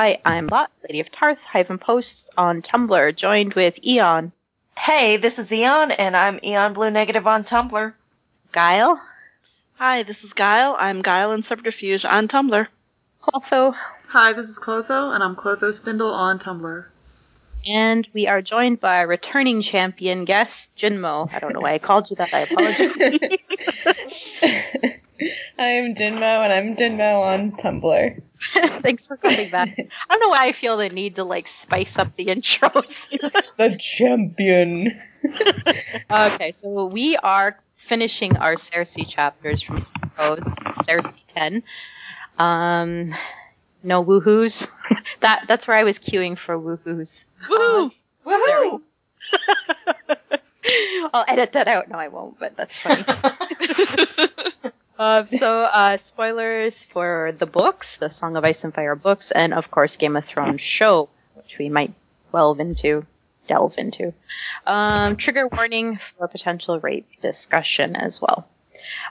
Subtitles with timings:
[0.00, 4.30] Hi, I'm Lot, Lady of Tarth, hyphen posts on Tumblr, joined with Eon,
[4.78, 7.92] Hey, this is Eon, and I'm Eon Blue Negative on Tumblr.
[8.52, 9.02] Guile,
[9.74, 10.76] Hi, this is Guile.
[10.78, 12.68] I'm Guile in Subterfuge on Tumblr.
[13.20, 13.74] Clotho,
[14.06, 16.84] Hi, this is Clotho, and I'm Clotho Spindle on Tumblr.
[17.66, 21.28] and we are joined by returning champion guest, Jinmo.
[21.34, 22.46] I don't know why I called you that, I
[23.82, 24.92] apologize.
[25.58, 28.22] I'm Jinmo, and I'm Jinmo on Tumblr.
[28.82, 29.68] Thanks for coming back.
[29.78, 33.08] I don't know why I feel the need to like spice up the intros.
[33.56, 35.00] The champion.
[36.10, 41.62] okay, so we are finishing our Cersei chapters from Suppose, Cersei 10.
[42.38, 43.12] Um,
[43.82, 44.70] no woohoos.
[45.20, 47.24] that that's where I was queuing for woohoos.
[47.48, 47.90] Woo!
[48.24, 48.82] Woohoo!
[51.12, 51.88] I'll edit that out.
[51.88, 53.04] No, I won't, but that's funny.
[54.98, 59.54] Uh, so, uh, spoilers for the books, the Song of Ice and Fire books, and
[59.54, 61.92] of course Game of Thrones show, which we might
[62.32, 63.06] delve into.
[63.46, 64.12] Delve into.
[64.66, 68.48] Um, trigger warning for potential rape discussion as well.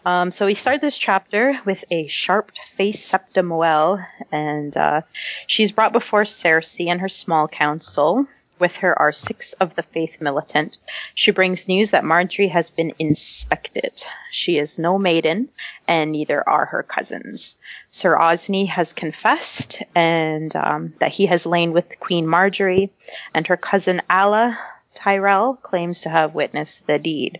[0.06, 5.02] Um, so we start this chapter with a sharp-faced Septa Moelle, and uh,
[5.48, 8.28] she's brought before Cersei and her small council.
[8.60, 10.78] With her are six of the faith militant.
[11.14, 14.04] She brings news that Margaery has been inspected.
[14.32, 15.50] She is no maiden,
[15.88, 17.58] and neither are her cousins.
[17.92, 22.90] Sir Osney has confessed, and um, that he has lain with Queen Margaery,
[23.34, 24.58] and her cousin Alla
[24.96, 27.40] Tyrell claims to have witnessed the deed.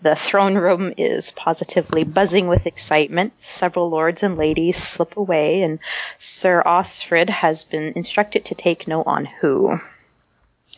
[0.00, 3.34] The throne room is positively buzzing with excitement.
[3.40, 5.78] Several lords and ladies slip away, and
[6.16, 9.78] Sir Osfryd has been instructed to take note on who.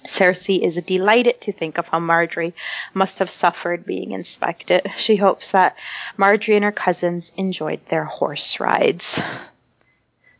[0.04, 2.54] Cersei is delighted to think of how Margaery
[2.94, 4.90] must have suffered being inspected.
[4.96, 5.76] She hopes that
[6.16, 9.20] Margaery and her cousins enjoyed their horse rides.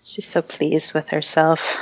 [0.05, 1.79] She's so pleased with herself.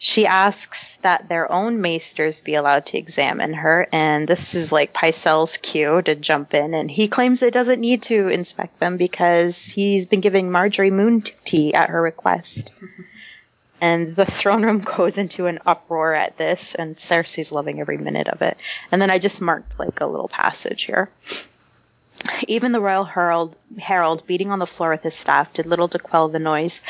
[0.00, 4.92] She asks that their own maesters be allowed to examine her, and this is like
[4.92, 9.64] Pycelle's cue to jump in, and he claims it doesn't need to inspect them because
[9.64, 12.72] he's been giving Margaery moon tea at her request.
[13.80, 18.28] And the throne room goes into an uproar at this, and Cersei's loving every minute
[18.28, 18.56] of it.
[18.90, 21.10] And then I just marked like a little passage here.
[22.48, 25.98] Even the royal herald, herald beating on the floor with his staff did little to
[26.00, 26.82] quell the noise.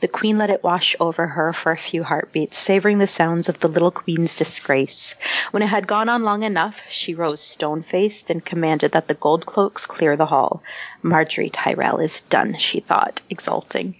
[0.00, 3.60] The queen let it wash over her for a few heartbeats, savoring the sounds of
[3.60, 5.14] the little queen's disgrace.
[5.50, 9.46] When it had gone on long enough, she rose stone-faced and commanded that the gold
[9.46, 10.62] cloaks clear the hall.
[11.02, 13.94] Margaery Tyrell is done, she thought, exulting.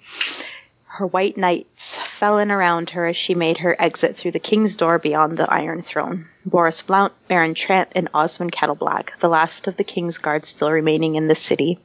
[0.96, 4.76] Her white knights fell in around her as she made her exit through the king's
[4.76, 6.28] door beyond the Iron Throne.
[6.48, 11.16] Boros Blount, Baron Trant, and Osmund Kettleblack, the last of the king's guard still remaining
[11.16, 11.80] in the city.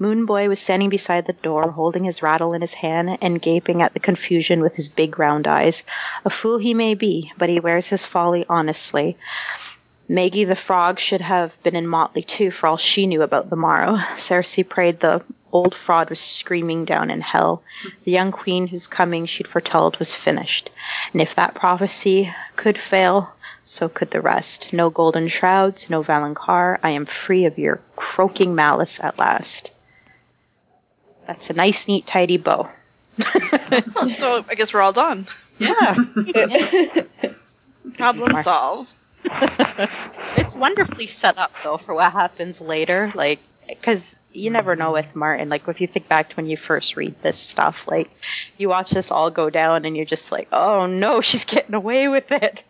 [0.00, 3.94] Moonboy was standing beside the door, holding his rattle in his hand and gaping at
[3.94, 5.84] the confusion with his big round eyes.
[6.24, 9.16] A fool he may be, but he wears his folly honestly.
[10.08, 13.54] Maggie the Frog should have been in Motley too, for all she knew about the
[13.54, 13.96] morrow.
[14.16, 15.22] Cersei prayed the
[15.52, 17.62] old fraud was screaming down in hell.
[18.04, 20.70] The young queen whose coming she'd foretold was finished.
[21.12, 23.32] And if that prophecy could fail,
[23.64, 24.72] so could the rest.
[24.72, 26.78] No golden shrouds, no Valonqar.
[26.82, 29.72] I am free of your croaking malice at last.
[31.26, 32.68] That's a nice, neat, tidy bow.
[34.16, 35.26] So I guess we're all done.
[35.58, 35.94] Yeah.
[37.96, 38.94] Problem solved.
[39.24, 43.38] it's wonderfully set up though for what happens later like
[43.70, 46.96] because you never know with martin like if you think back to when you first
[46.96, 48.10] read this stuff like
[48.58, 52.08] you watch this all go down and you're just like oh no she's getting away
[52.08, 52.64] with it.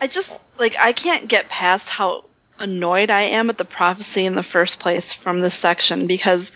[0.00, 2.24] I just like I can't get past how
[2.58, 6.52] annoyed I am at the prophecy in the first place from this section because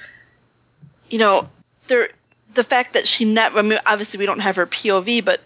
[1.09, 1.49] you know
[1.89, 2.11] there
[2.55, 5.41] the fact that she never I mean obviously we don't have her POV but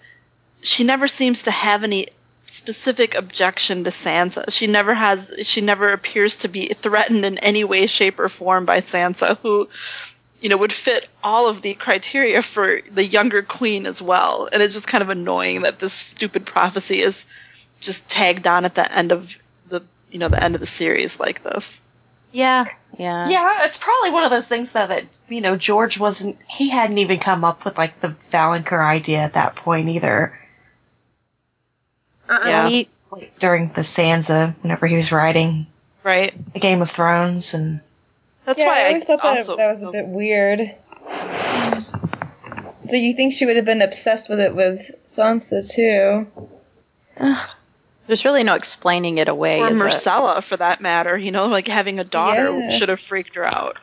[0.63, 2.09] she never seems to have any
[2.51, 4.53] specific objection to Sansa.
[4.53, 8.65] She never has she never appears to be threatened in any way shape or form
[8.65, 9.69] by Sansa who
[10.41, 14.49] you know would fit all of the criteria for the younger queen as well.
[14.53, 17.25] And it's just kind of annoying that this stupid prophecy is
[17.81, 19.35] just tagged on at the end of
[19.69, 21.81] the you know the end of the series like this.
[22.33, 22.67] Yeah,
[22.99, 23.29] yeah.
[23.29, 26.37] Yeah, it's probably one of those things though that you know George wasn't.
[26.49, 30.37] He hadn't even come up with like the valonqar idea at that point either.
[32.31, 32.69] Uh, Yeah.
[32.69, 35.67] He, Like during the Sansa, whenever he was writing
[36.05, 36.33] Right.
[36.55, 37.81] the Game of Thrones, and
[38.47, 40.75] That's yeah, why I always thought that, also that was a bit weird.
[42.89, 46.27] So you think she would have been obsessed with it with Sansa too?
[48.07, 49.61] there's really no explaining it away.
[49.61, 49.85] or is it?
[49.85, 51.17] Myrcella for that matter.
[51.17, 52.71] You know, like having a daughter Yeah.
[52.71, 53.79] should have freaked her out.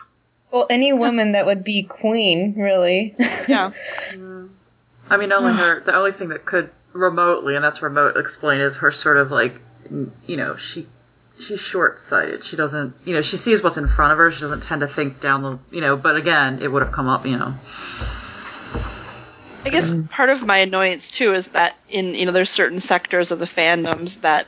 [0.52, 3.16] Well, any woman that would be queen, really.
[3.48, 3.72] Yeah.
[5.10, 5.80] I mean, only her.
[5.82, 9.62] The only thing that could remotely, and that's remote, explain is her sort of like,
[9.90, 10.88] you know, she
[11.40, 12.44] she's short sighted.
[12.44, 14.32] She doesn't, you know, she sees what's in front of her.
[14.32, 15.98] She doesn't tend to think down the, you know.
[15.98, 17.56] But again, it would have come up, you know.
[19.66, 20.08] I guess mm-hmm.
[20.08, 23.46] part of my annoyance too is that in you know there's certain sectors of the
[23.46, 24.48] fandoms that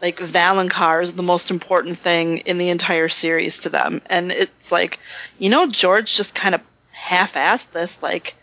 [0.00, 4.70] like Valonqar is the most important thing in the entire series to them, and it's
[4.70, 5.00] like
[5.38, 6.60] you know George just kind of
[6.92, 8.36] half-assed this like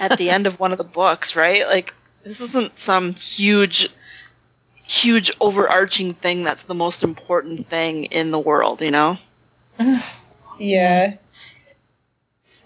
[0.00, 1.64] at the end of one of the books, right?
[1.66, 3.90] Like this isn't some huge
[4.82, 9.18] huge overarching thing that's the most important thing in the world, you know?
[10.58, 11.14] Yeah.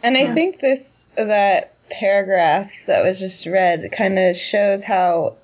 [0.03, 5.37] And I think this that paragraph that was just read kind of shows how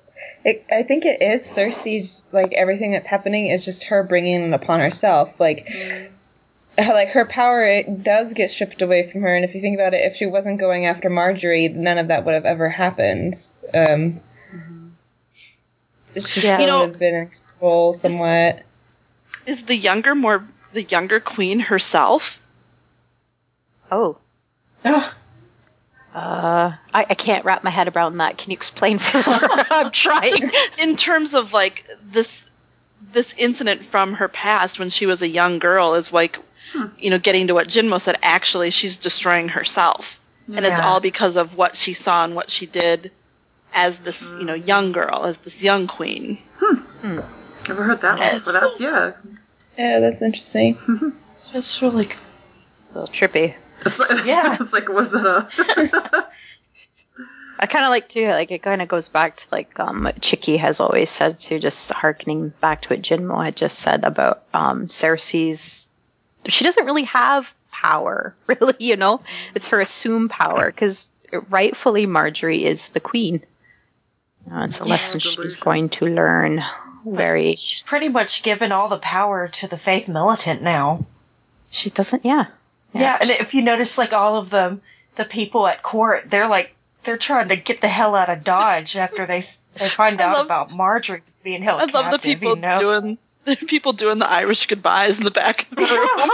[0.43, 4.53] it, I think it is Cersei's like everything that's happening is just her bringing it
[4.53, 5.39] upon herself.
[5.39, 6.09] Like how,
[6.77, 9.93] like her power it does get stripped away from her and if you think about
[9.93, 13.33] it if she wasn't going after Margaery none of that would have ever happened.
[13.73, 14.21] Um
[16.19, 16.55] she Yeah.
[16.55, 18.63] still You know- would have been in control somewhat.
[19.45, 22.39] Is the younger more the younger queen herself?
[23.91, 24.17] Oh.
[24.85, 25.13] oh
[26.13, 28.37] Uh, I, I can't wrap my head around that.
[28.37, 29.23] Can you explain for me?
[29.69, 30.33] I'm trying.
[30.79, 32.45] in terms of like this
[33.13, 36.37] this incident from her past when she was a young girl is like
[36.97, 41.35] you know getting to what Jinmo said actually she's destroying herself and it's all because
[41.37, 43.11] of what she saw and what she did
[43.73, 46.37] as this you know young girl as this young queen
[47.67, 48.53] Never heard that one before.
[48.53, 49.11] That, yeah.
[49.77, 50.77] Yeah, that's interesting.
[51.53, 53.55] it's really a little trippy.
[53.85, 54.57] It's like, Yeah.
[54.59, 56.27] it's like, was that a?
[57.59, 60.19] I kind of like to like it kind of goes back to like um what
[60.19, 64.43] Chicky has always said to just harkening back to what Jinmo had just said about
[64.53, 65.87] um Cersei's.
[66.47, 68.75] She doesn't really have power, really.
[68.79, 69.21] You know,
[69.55, 71.11] it's her assumed power because
[71.49, 73.43] rightfully Margaery is the queen.
[74.51, 76.63] Uh, it's a lesson she's going to learn.
[77.05, 77.55] Very.
[77.55, 81.05] she's pretty much given all the power to the faith militant now.
[81.69, 82.25] She doesn't.
[82.25, 82.45] Yeah.
[82.93, 84.79] Yeah, and if you notice, like all of the
[85.15, 88.97] the people at court, they're like they're trying to get the hell out of Dodge
[88.97, 89.41] after they
[89.75, 92.79] they find I out love- about Margaery being held I love the people you know?
[92.79, 96.31] doing the people doing the Irish goodbyes in the back of the room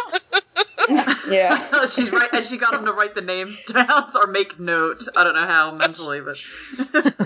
[1.30, 1.86] Yeah.
[1.86, 5.04] She's right, and she got them to write the names down or make note.
[5.16, 6.38] I don't know how mentally, but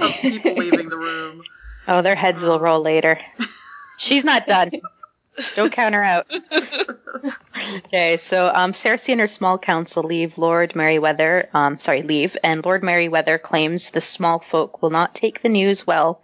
[0.01, 1.44] of people leaving the room.
[1.88, 3.19] Oh, their heads will roll later.
[3.98, 4.72] She's not done.
[5.56, 6.28] Don't count her out.
[7.86, 12.63] okay, so um, Cersei and her small council leave Lord Merryweather, um, sorry, leave, and
[12.63, 16.22] Lord Merryweather claims the small folk will not take the news well.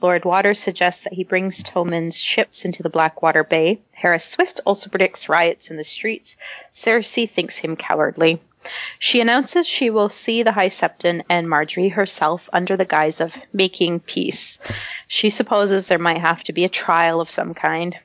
[0.00, 3.80] Lord Waters suggests that he brings Tommen's ships into the Blackwater Bay.
[3.94, 6.36] Harys Swyft also predicts riots in the streets.
[6.74, 8.40] Cersei thinks him cowardly.
[8.98, 13.34] She announces she will see the High Septon and Margaery herself under the guise of
[13.54, 14.58] making peace.
[15.08, 17.98] She supposes there might have to be a trial of some kind.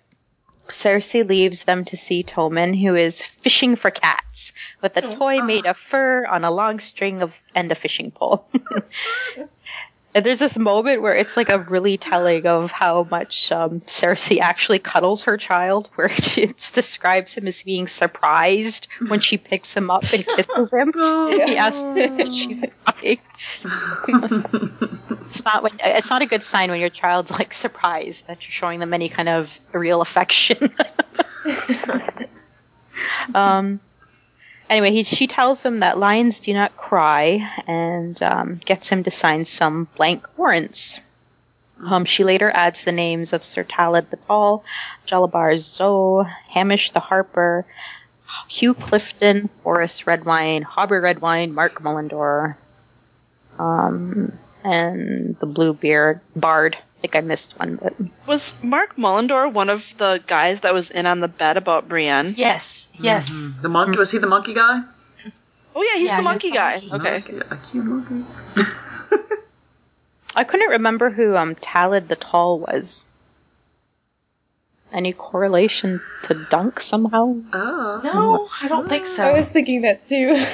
[0.75, 4.51] Cersei leaves them to see Tommen, who is fishing for cats
[4.81, 8.11] with a oh, toy made of fur on a long string of and a fishing
[8.11, 8.45] pole.
[10.15, 14.39] and there's this moment where it's like a really telling of how much um, Cersei
[14.39, 19.75] actually cuddles her child, where she it describes him as being surprised when she picks
[19.75, 20.93] him up and kisses him.
[21.45, 21.83] He asks,
[22.33, 23.19] she's crying.
[25.27, 28.53] it's not when it's not a good sign when your child's like surprised that you're
[28.53, 30.73] showing them any kind of real affection.
[33.35, 33.81] um.
[34.69, 39.11] Anyway, he, she tells him that lions do not cry and um, gets him to
[39.11, 40.99] sign some blank warrants.
[41.83, 44.63] Um, she later adds the names of Sir Talad the Tall,
[45.05, 47.65] Jalabhar Xho, Hamish the Harper,
[48.47, 52.55] Hugh Clifton, Horas Redwyne, Hobber Redwyne, Mark Mullendore,
[53.59, 56.77] um, and the Bluebeard Bard.
[56.97, 57.93] I think I missed one, but
[58.25, 62.33] was Mark Mullendore one of the guys that was in on the bet about Brienne
[62.35, 63.29] Yes, yes.
[63.31, 63.61] Mm-hmm.
[63.61, 64.81] The monkey was he the monkey guy?
[65.75, 68.25] oh yeah he's Yeah, the he monkey was guy the okay Monkey, a cute monkey.
[70.35, 73.05] I couldn't remember who um Talad the Tall was.
[74.95, 77.35] Any correlation to Dunk somehow?
[77.53, 78.01] Oh.
[78.03, 79.23] No, I don't think so.
[79.23, 80.33] I was thinking that too.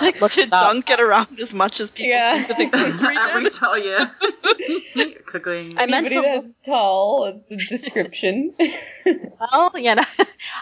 [0.00, 0.70] Like, Look did it up.
[0.72, 2.36] Dunk get around as much as people Yeah.
[2.38, 3.52] seem to think Prince Every did?
[3.52, 5.14] tell you.
[5.26, 5.74] Cooking.
[5.76, 8.54] I meant to- that's tall is the description.
[9.40, 9.94] Oh, yeah.
[9.94, 10.04] no,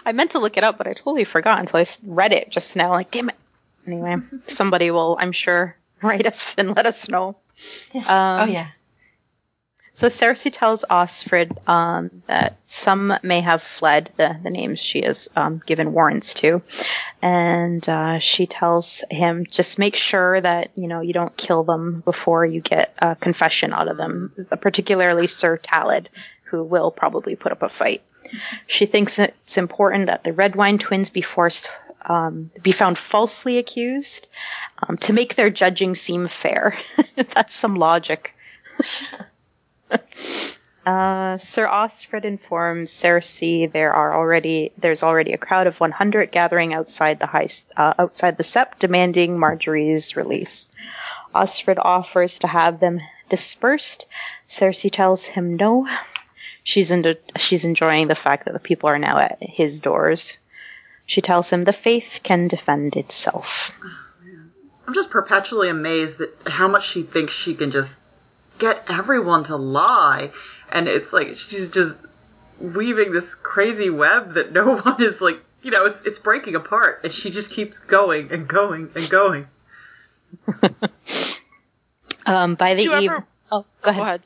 [0.05, 2.75] I meant to look it up, but I totally forgot until I read it just
[2.75, 2.91] now.
[2.91, 3.35] Like, damn it.
[3.85, 7.37] Anyway, somebody will, I'm sure, write us and let us know.
[7.93, 8.67] Um, oh yeah.
[9.97, 15.27] So Cersei tells Osfryd um, that some may have fled, the, the names she has
[15.35, 16.61] um, given warrants to,
[17.19, 22.01] and uh, she tells him just make sure that you know you don't kill them
[22.01, 26.09] before you get a confession out of them, particularly Sir Talad,
[26.43, 28.03] who will probably put up a fight.
[28.67, 31.71] She thinks it's important that the Redwyne twins be forced.
[32.05, 34.29] Um, be found falsely accused
[34.87, 36.77] um, to make their judging seem fair.
[37.15, 38.35] That's some logic.
[40.87, 46.73] Uh, Sir Osfryd informs Cersei there are already there's already a crowd of 100 gathering
[46.73, 50.69] outside the high uh, outside the sept demanding Margaery's release.
[51.35, 54.07] Osfryd offers to have them dispersed.
[54.47, 55.87] Cersei tells him no.
[56.63, 60.37] She's into, she's enjoying the fact that the people are now at his doors.
[61.05, 63.71] She tells him the faith can defend itself.
[64.87, 68.01] I'm just perpetually amazed at how much she thinks she can just
[68.59, 70.31] get everyone to lie.
[70.71, 71.99] And it's like she's just
[72.59, 77.01] weaving this crazy web that no one is like, you know, it's it's breaking apart
[77.03, 79.47] and she just keeps going and going and going.
[82.25, 83.95] Um, by the Did eve- ever- oh, go ahead.
[83.97, 84.21] Go ahead.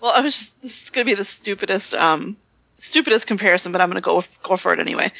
[0.00, 2.36] Well, I was just, this is going to be the stupidest, um,
[2.78, 5.10] stupidest comparison, but I'm going to go go for it anyway.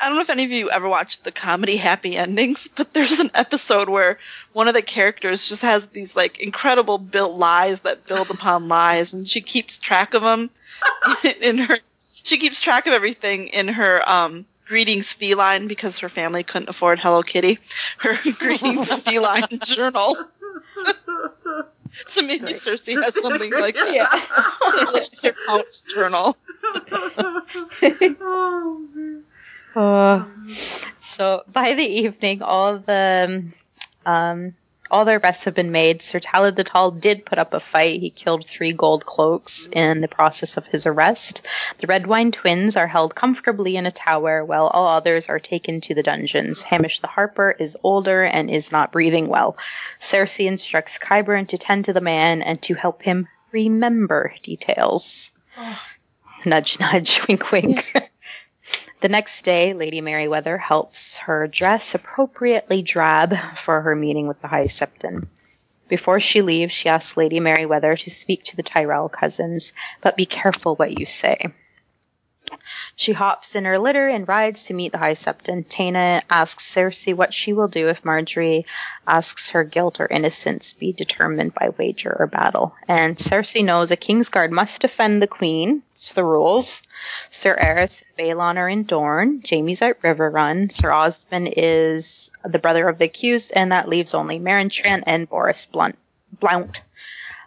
[0.00, 3.20] I don't know if any of you ever watched the comedy Happy Endings, but there's
[3.20, 4.18] an episode where
[4.52, 9.14] one of the characters just has these like incredible built lies that build upon lies,
[9.14, 10.50] and she keeps track of them
[11.40, 11.76] in her.
[12.22, 16.98] She keeps track of everything in her um, greetings feline because her family couldn't afford
[16.98, 17.58] Hello Kitty.
[17.98, 20.16] Her greetings feline journal.
[22.06, 23.94] So maybe Cersei has something like that.
[23.94, 24.08] Yeah.
[24.96, 26.36] It's her count journal.
[28.20, 29.24] oh, man.
[29.74, 30.24] Uh,
[31.00, 33.44] so by the evening, all the
[34.06, 34.54] um,
[34.90, 36.02] all the arrests have been made.
[36.02, 38.00] Sir Talad the Tall did put up a fight.
[38.00, 41.46] He killed three gold cloaks in the process of his arrest.
[41.78, 45.94] The Redwyne twins are held comfortably in a tower, while all others are taken to
[45.94, 46.62] the dungeons.
[46.62, 49.56] Hamish the Harper is older and is not breathing well.
[50.00, 55.30] Cersei instructs Qyburn to tend to the man and to help him remember details.
[56.44, 58.10] Nudge, nudge, wink, wink.
[59.00, 64.48] The next day, Lady Merryweather helps her dress appropriately drab for her meeting with the
[64.48, 65.28] High Septon.
[65.88, 70.26] Before she leaves, she asks Lady Merryweather to speak to the Tyrell cousins, but be
[70.26, 71.52] careful what you say.
[72.98, 75.66] She hops in her litter and rides to meet the High Septon.
[75.66, 78.64] Taena asks Cersei what she will do if Marjorie
[79.06, 82.74] asks her guilt or innocence be determined by wager or battle.
[82.88, 85.82] And Cersei knows a Kingsguard must defend the Queen.
[85.92, 86.82] It's the rules.
[87.28, 89.42] Sir Arys and Balon are in Dorne.
[89.46, 90.72] Jaime's at Riverrun.
[90.72, 95.28] Sir Osmond is the brother of the accused, and that leaves only Meryn Trant and
[95.28, 95.98] Boros Blunt.
[96.40, 96.80] Blount.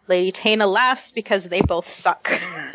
[0.10, 2.24] Lady Taena laughs because they both suck.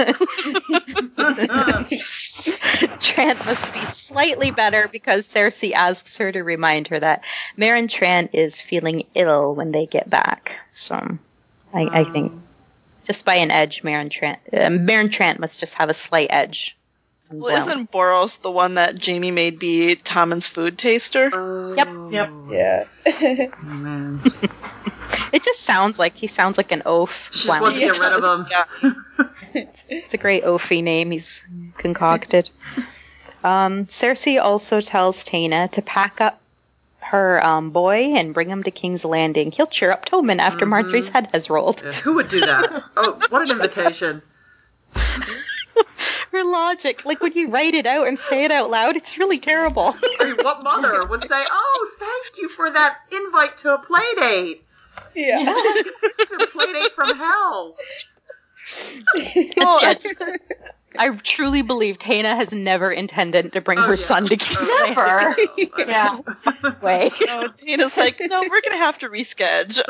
[3.01, 7.25] Trant must be slightly better because Cersei asks her to remind her that
[7.59, 10.61] Meryn Trant is feeling ill when they get back.
[10.73, 11.19] So
[11.73, 12.33] I, I think
[13.03, 16.77] just by an edge, Meryn Trant, uh, Meryn Trant must just have a slight edge.
[17.35, 21.31] On Well, isn't Boros the one that Jaime made be Tommen's food taster?
[21.33, 21.89] Oh, Yep.
[22.13, 22.87] Yep.
[23.07, 23.47] yeah.
[23.63, 24.21] man.
[25.33, 27.31] It just sounds like he sounds like an oaf.
[27.33, 28.47] She just wants to get rid of him.
[28.51, 29.65] Yeah.
[29.89, 31.45] It's a great oafy name he's
[31.77, 32.51] concocted.
[33.43, 36.41] Um, Cersei also tells Taena to pack up
[37.01, 39.51] her um, boy and bring him to King's Landing.
[39.53, 41.83] He'll cheer up Tommen after Margaery's head has rolled.
[41.85, 42.85] Yeah, Who would do that?
[42.97, 44.23] Oh, what an invitation.
[46.35, 49.39] Her logic, like when you write it out and say it out loud, it's really
[49.39, 49.95] terrible.
[50.21, 54.03] I mean, what mother would say, "Oh, thank you for that invite to a play
[54.17, 54.65] date.
[55.15, 55.45] Yeah.
[56.19, 57.77] It's a play date from hell."
[59.61, 59.95] Oh, Yeah,
[60.99, 63.95] I truly believe Taena has never intended to bring Oh, her yeah.
[63.97, 65.49] son to King's Landing.
[65.77, 65.89] Never.
[65.91, 66.17] yeah.
[66.83, 67.11] Way.
[67.13, 69.85] Oh, no, Tina's like, no, we're gonna have to reschedule.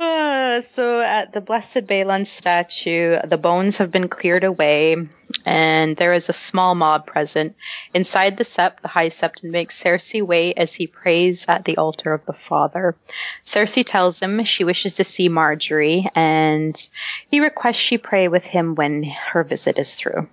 [0.00, 4.96] Uh, so at the Blessed Balon statue, the bones have been cleared away,
[5.44, 7.56] and there is a small mob present.
[7.94, 12.12] Inside the sept, the High Septon makes Cersei wait as he prays at the altar
[12.12, 12.96] of the Father.
[13.44, 16.88] Cersei tells him she wishes to see Margaery, and
[17.30, 20.28] he requests she pray with him when her visit is through.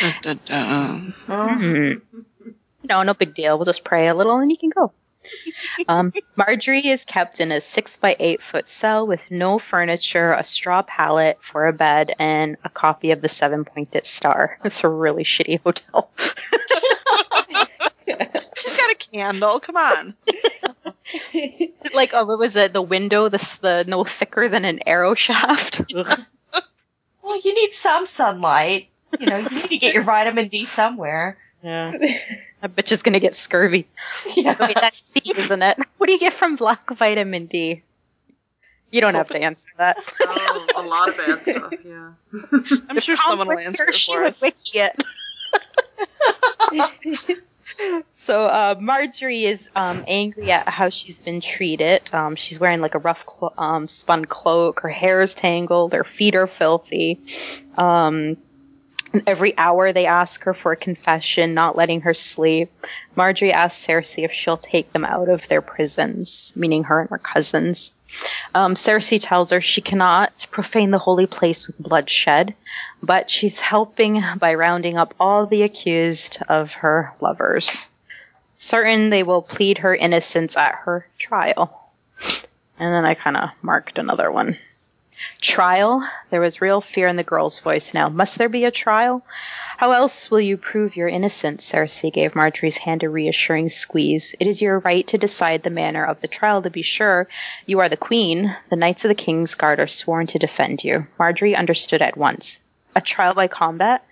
[0.00, 1.14] Dun, dun, dun.
[1.26, 1.92] Hmm.
[2.88, 3.56] No, no big deal.
[3.56, 4.92] We'll just pray a little and you can go.
[5.88, 10.44] Um, Margaery is kept in a six by eight foot cell with no furniture, a
[10.44, 14.58] straw pallet for a bed, and a copy of the seven pointed star.
[14.64, 16.10] It's a really shitty hotel.
[18.56, 19.60] She's got a candle.
[19.60, 20.14] Come on.
[21.94, 22.72] like, oh, what was it?
[22.72, 25.82] The window, the, the no thicker than an arrow shaft.
[27.22, 28.90] Well, you need some sunlight.
[29.18, 31.38] You know, you need to get your vitamin D somewhere.
[31.62, 31.92] yeah.
[32.64, 33.86] That bitch is gonna get scurvy.
[34.36, 34.56] Yeah.
[34.58, 35.76] Wait, that's C, isn't it?
[35.98, 37.82] What do you get from black vitamin D?
[38.90, 39.98] You don't have to answer that.
[40.22, 41.74] Oh, a lot of bad stuff.
[41.84, 42.12] Yeah.
[42.88, 44.40] I'm sure someone will answer it She for would us.
[44.40, 45.02] wiki it.
[48.12, 52.02] so uh, Margaery is um, angry at how she's been treated.
[52.14, 54.80] Um, she's wearing like a rough clo- um, spun cloak.
[54.80, 55.92] Her hair is tangled.
[55.92, 57.20] Her feet are filthy.
[57.76, 58.36] Um,
[59.26, 62.70] every hour they ask her for a confession, not letting her sleep.
[63.16, 67.18] Margaery asks Cersei if she'll take them out of their prisons, meaning her and her
[67.18, 67.92] cousins.
[68.54, 72.54] Um, Cersei tells her she cannot profane the holy place with bloodshed,
[73.02, 77.88] but she's helping by rounding up all the accused of her lovers.
[78.56, 81.90] Certain they will plead her innocence at her trial.
[82.78, 84.56] And then I kind of marked another one.
[85.40, 86.08] Trial?
[86.30, 88.08] There was real fear in the girl's voice now.
[88.08, 89.22] Must there be a trial?
[89.76, 91.70] How else will you prove your innocence?
[91.70, 94.34] Cersei gave Margaery's hand a reassuring squeeze.
[94.38, 97.28] It is your right to decide the manner of the trial, to be sure.
[97.66, 98.56] You are the queen.
[98.70, 101.06] The knights of the king's guard are sworn to defend you.
[101.18, 102.60] Margaery understood at once.
[102.94, 104.04] A trial by combat?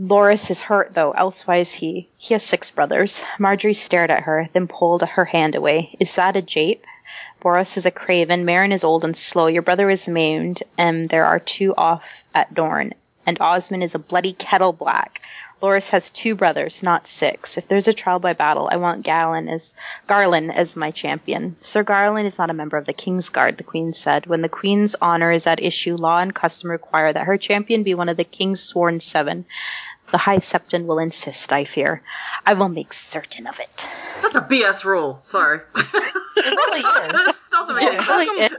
[0.00, 2.08] Loras is hurt, though, elsewise he.
[2.16, 3.22] He has six brothers.
[3.38, 5.94] Margaery stared at her, then pulled her hand away.
[6.00, 6.84] Is that a jape?
[7.42, 11.26] Boros is a craven, Meryn is old and slow, your brother is maimed, and there
[11.26, 12.94] are two off at Dorne,
[13.26, 15.20] and Osmund is a bloody kettle black.
[15.60, 17.58] Loras has two brothers, not six.
[17.58, 19.74] If there's a trial by battle, I want Galen as
[20.06, 21.56] Garland as my champion.
[21.60, 24.26] Sir Garlan is not a member of the King's Guard, the Queen said.
[24.26, 27.94] When the Queen's honor is at issue, law and custom require that her champion be
[27.94, 29.46] one of the King's sworn seven.
[30.10, 32.02] The High Septon will insist, I fear.
[32.44, 33.88] I will make certain of it.
[34.20, 35.18] That's a BS rule.
[35.18, 35.60] Sorry.
[36.44, 36.80] It really
[37.20, 37.26] is.
[37.26, 38.08] this doesn't make sense.
[38.08, 38.56] really is.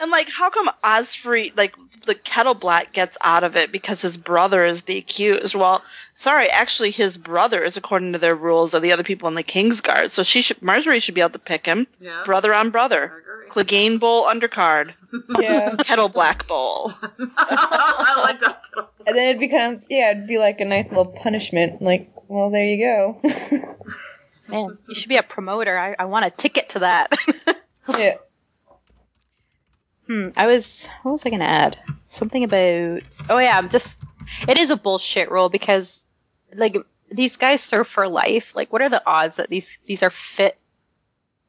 [0.00, 4.16] And like, how come Osfrey, like the Kettle Black, gets out of it because his
[4.16, 5.54] brother is the accused?
[5.54, 5.82] Well,
[6.18, 9.42] sorry, actually, his brother is, according to their rules, are the other people in the
[9.42, 10.10] King's Guard.
[10.10, 12.22] So she should, Margaery should be able to pick him, Yeah.
[12.24, 13.04] brother on I brother.
[13.04, 13.20] agree.
[13.50, 14.94] Clegane Bowl undercard,
[15.38, 15.76] yeah.
[15.76, 16.92] Kettle Black Bowl.
[17.36, 18.62] I like that.
[19.06, 21.80] And then it becomes, yeah, it'd be like a nice little punishment.
[21.82, 23.20] Like, well, there you go.
[24.48, 25.76] Man, you should be a promoter.
[25.76, 27.12] I, I want a ticket to that.
[27.98, 28.16] yeah.
[30.06, 31.78] Hmm, I was what was I gonna add?
[32.08, 33.98] Something about oh yeah, I'm just
[34.46, 36.06] it is a bullshit rule because
[36.54, 36.76] like
[37.10, 38.54] these guys serve for life.
[38.54, 40.58] Like what are the odds that these these are fit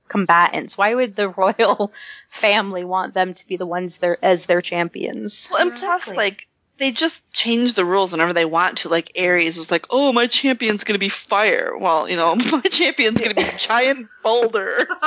[0.08, 0.78] combatants?
[0.78, 1.92] Why would the royal
[2.30, 5.50] family want them to be the ones there as their champions?
[5.52, 8.90] Well, and plus, like, they just change the rules whenever they want to.
[8.90, 11.78] Like, Aerys was like, oh, my champion's gonna be fire.
[11.78, 14.88] Well, you know, my champion's gonna be giant boulder.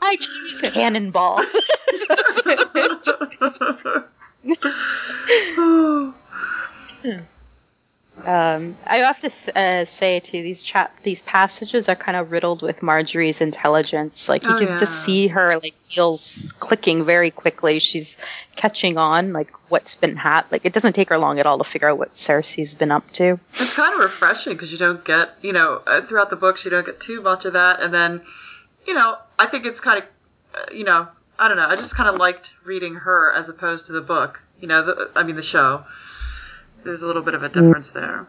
[0.00, 1.40] I choose cannonball.
[7.04, 7.20] Hmm.
[8.26, 12.62] Um, I have to uh, say too, these chap these passages are kind of riddled
[12.62, 14.28] with Margaery's intelligence.
[14.28, 14.76] Like you Oh, can yeah.
[14.78, 17.78] just see her like wheels clicking very quickly.
[17.78, 18.16] She's
[18.56, 20.46] catching on like what's been hat.
[20.50, 23.10] Like it doesn't take her long at all to figure out what Cersei's been up
[23.12, 23.38] to.
[23.52, 26.70] It's kind of refreshing because you don't get, you know, uh, throughout the books you
[26.70, 28.22] don't get too much of that, and then,
[28.86, 30.04] you know, I think it's kind of,
[30.54, 31.08] uh, you know,
[31.38, 31.66] I don't know.
[31.66, 34.40] I just kind of liked reading her as opposed to the book.
[34.60, 35.84] You know, the, I mean the show.
[36.84, 38.26] There's a little bit of a difference there.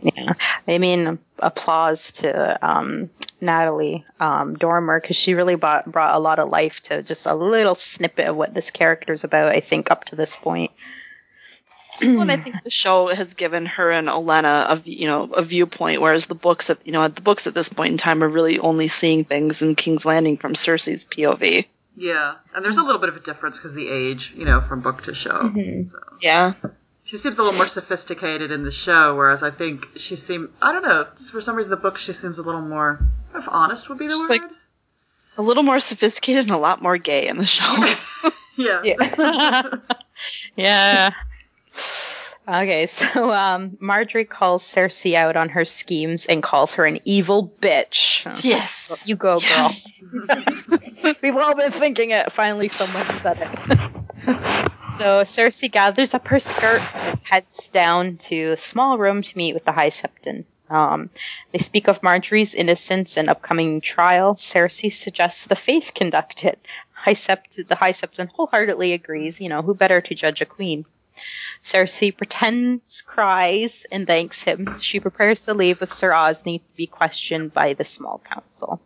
[0.00, 0.32] Yeah,
[0.66, 6.38] I mean applause to um, Natalie um, Dormer because she really brought brought a lot
[6.38, 9.48] of life to just a little snippet of what this character's about.
[9.48, 10.72] I think up to this point.
[12.00, 16.00] and I think the show has given her and Olenna a you know a viewpoint,
[16.00, 18.58] whereas the books at you know the books at this point in time are really
[18.58, 21.66] only seeing things in King's Landing from Cersei's POV.
[21.94, 24.80] Yeah, and there's a little bit of a difference because the age, you know, from
[24.80, 25.52] book to show.
[25.84, 26.54] So Yeah,
[27.04, 30.72] she seems a little more sophisticated in the show, whereas I think she seemed, I
[30.72, 33.38] don't know for some reason the book she seems a little more, I don't know
[33.40, 34.40] if honest would be the Just word.
[34.42, 34.50] like-
[35.38, 37.64] A little more sophisticated and a lot more gay in the show.
[38.54, 38.82] Yeah.
[38.84, 39.72] Yeah.
[40.56, 41.10] yeah.
[42.46, 47.50] Okay, so um, Margaery calls Cersei out on her schemes and calls her an evil
[47.62, 48.26] bitch.
[48.44, 49.04] Yes.
[49.06, 49.70] You go, girl.
[51.22, 52.30] We've all been thinking it.
[52.30, 54.71] Finally, someone said it.
[55.02, 59.52] So Cersei gathers up her skirt and heads down to a small room to meet
[59.52, 60.44] with the High Septon.
[60.70, 61.10] Um,
[61.50, 64.36] they speak of Margaery's innocence and upcoming trial.
[64.36, 66.64] Cersei suggests the faith conduct it.
[66.92, 69.40] High Sept- the High Septon wholeheartedly agrees.
[69.40, 70.84] You know, who better to judge a queen?
[71.64, 74.78] Cersei pretends, cries, and thanks him.
[74.78, 78.80] She prepares to leave with Sir Osney to be questioned by the small council.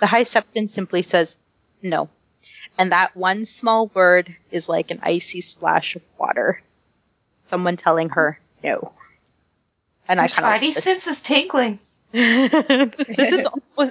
[0.00, 1.38] The High Septon simply says,
[1.80, 2.10] no.
[2.76, 6.60] And that one small word is like an icy splash of water.
[7.44, 8.92] Someone telling her no.
[10.08, 11.78] And Her I kind spidey of sense is tingling.
[12.12, 13.46] this is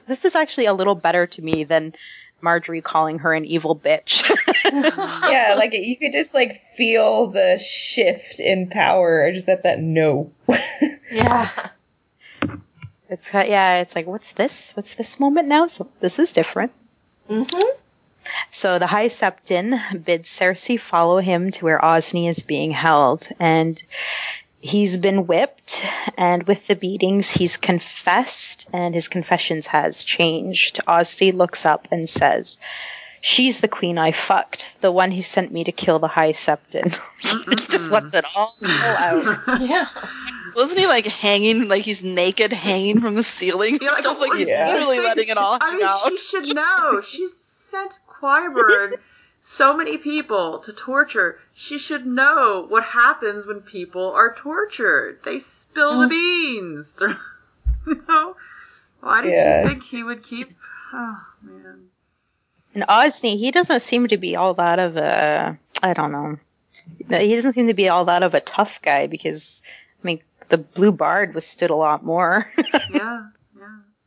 [0.06, 1.93] this is actually a little better to me than
[2.41, 4.30] Margaery calling her an evil bitch.
[5.32, 9.80] yeah, like you could just like feel the shift in power I just at that
[9.80, 10.32] no.
[11.12, 11.50] Yeah.
[13.10, 14.72] it's got- yeah, it's like what's this?
[14.72, 15.67] What's this moment now?
[15.67, 16.72] So this is different.
[17.30, 17.83] Mm-hmm.
[18.52, 23.82] So the High Septon bids Cersei follow him to where Osney is being held, and
[24.62, 25.86] he's been whipped,
[26.18, 30.80] and with the beatings, he's confessed, and his confessions has changed.
[30.88, 32.60] Osney looks up and says,
[33.22, 36.98] "She's the queen I fucked, the one who sent me to kill the High Septon."
[37.20, 39.62] he just lets it all out.
[39.62, 39.88] Yeah.
[40.56, 43.80] Wasn't he like hanging, like he's naked, hanging from the ceiling?
[43.82, 44.72] Yeah, like, Stuff like he's Yeah.
[44.72, 45.64] literally letting it all out.
[45.64, 46.00] I hang mean, out.
[46.10, 47.02] she should know.
[47.02, 47.34] She's
[47.74, 49.00] sent Qyburn
[49.40, 51.40] so many people to torture.
[51.54, 55.20] She should know what happens when people are tortured.
[55.24, 56.10] They spill the mm.
[56.10, 56.94] beans.
[57.00, 57.18] They're,
[57.88, 58.36] you know,
[59.02, 59.62] why did Yeah.
[59.62, 60.50] you think he would keep?
[60.94, 61.90] Oh man.
[62.76, 66.38] And Osney, he doesn't seem to be all that of a, I don't know.
[67.10, 69.62] He doesn't seem to be all that of a tough guy because,
[70.04, 72.52] I mean, the Blue Bard withstood a lot more.
[72.58, 73.26] Yeah, yeah.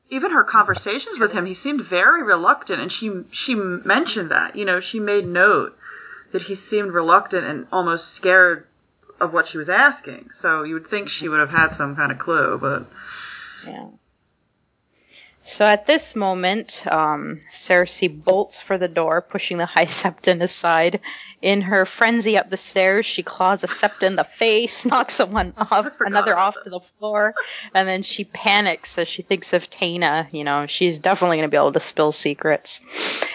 [0.08, 4.54] Even her conversations with him, he seemed very reluctant, and she she mentioned that.
[4.56, 5.76] You know, she made note
[6.32, 8.66] that he seemed reluctant and almost scared
[9.20, 10.30] of what she was asking.
[10.30, 12.86] So you would think she would have had some kind of clue, but
[13.66, 13.88] yeah.
[15.46, 21.00] So at this moment, um, Cersei bolts for the door, pushing the High Septon aside.
[21.46, 25.54] In her frenzy up the stairs, she claws a Septon in the face, knocks someone
[25.56, 26.64] off, another off that.
[26.64, 27.36] to the floor,
[27.72, 30.26] and then she panics as she thinks of Taena.
[30.32, 32.80] You know, she's definitely going to be able to spill secrets.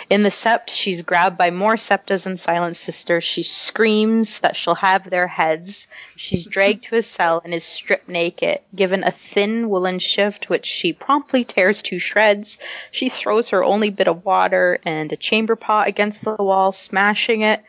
[0.10, 3.24] In the Sept, she's grabbed by more Septas and Silent Sisters.
[3.24, 5.88] She screams that she'll have their heads.
[6.18, 10.66] She's dragged to a cell and is stripped naked, given a thin woolen shift which
[10.66, 12.58] she promptly tears to shreds.
[12.92, 17.44] She throws her only bit of water and a chamber pot against the wall, smashing
[17.44, 17.64] it.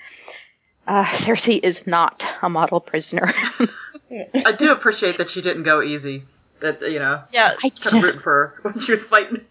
[0.93, 3.33] Uh, Cersei is not a model prisoner.
[4.35, 6.25] I do appreciate that she didn't go easy.
[6.61, 9.47] That you know, Yeah, I, kind of rooting for her when she was fighting.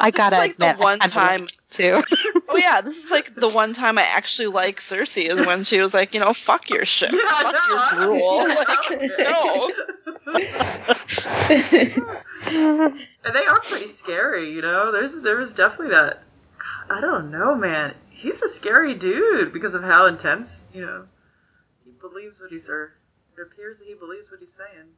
[0.00, 2.02] I gotta like the admit, I one time- too.
[2.48, 5.80] oh yeah, this is like the one time I actually like Cersei is when she
[5.80, 8.48] was like, you know, fuck your shit, Yeah, fuck no, your I- gruel.
[8.48, 9.70] yeah, Like, no.
[13.24, 14.90] And they are pretty scary, you know.
[14.92, 16.22] There's there was definitely that.
[16.90, 17.94] I don't know, man.
[18.18, 21.06] He's a scary dude because of how intense, you know.
[21.84, 22.94] He believes what he's or
[23.36, 24.88] it appears that he believes what he's saying.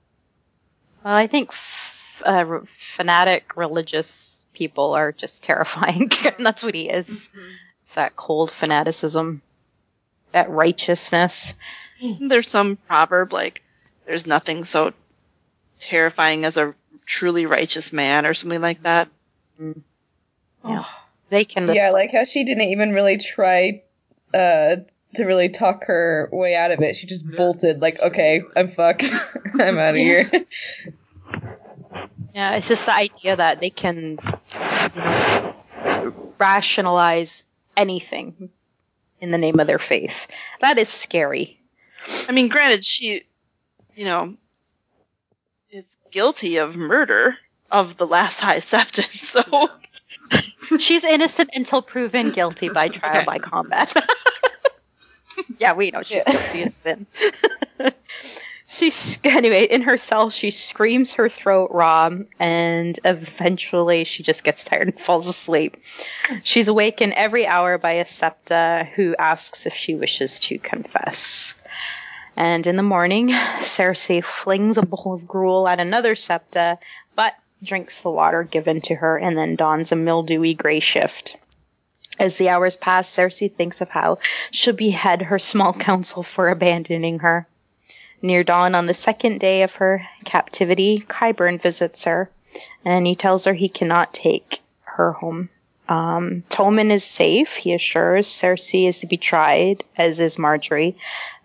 [1.05, 6.11] Well, I think f- uh, r- fanatic religious people are just terrifying.
[6.39, 7.29] and that's what he is.
[7.83, 9.43] It's that cold fanaticism,
[10.33, 11.55] that righteousness.
[12.21, 13.63] There's some proverb like,
[14.07, 14.95] "There's nothing so
[15.79, 19.09] terrifying as a truly righteous man," or something like that.
[19.59, 20.85] Yeah.
[21.31, 21.73] They can.
[21.73, 23.83] yeah, like how she didn't even really try
[24.35, 24.77] uh
[25.15, 26.97] to really talk her way out of it.
[26.97, 27.37] She just Yeah.
[27.37, 29.05] bolted like, okay, I'm fucked.
[29.55, 30.31] I'm out of here.
[32.35, 35.55] Yeah, it's just the idea that they can you know,
[36.39, 37.45] rationalize
[37.77, 38.51] anything
[39.21, 40.29] in the name of their faith.
[40.61, 41.61] That is scary.
[42.29, 43.23] I mean, granted, she,
[43.95, 44.35] you know,
[45.71, 47.37] is guilty of murder
[47.71, 49.69] of the last High Septon, so
[50.79, 53.25] She's innocent until proven guilty by trial Okay.
[53.27, 53.93] by combat.
[55.59, 57.07] yeah, we know she's guilty of sin.
[58.73, 60.31] She's anyway in her cell.
[60.31, 65.79] She screams her throat raw, and eventually she just gets tired and falls asleep.
[66.45, 71.61] She's awakened every hour by a septa who asks if she wishes to confess.
[72.37, 76.79] And in the morning, Cersei flings a bowl of gruel at another septa,
[77.17, 81.37] but drinks the water given to her and then dons a mildewy gray shift.
[82.19, 84.19] As the hours pass, Cersei thinks of how
[84.51, 87.47] she'll behead her small council for abandoning her.
[88.23, 92.31] Near dawn on the second day of her captivity, Qyburn visits her,
[92.85, 95.49] and he tells her he cannot take her home.
[95.89, 98.29] Um, Tommen is safe, he assures.
[98.29, 100.95] Cersei is to be tried, as is Margaery.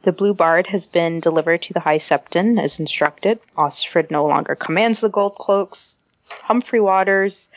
[0.04, 3.39] The Blue Bard has been delivered to the High Septon, as instructed.
[3.58, 5.97] Osfryd no longer commands the Gold Cloaks.
[6.45, 7.49] Humphrey Waters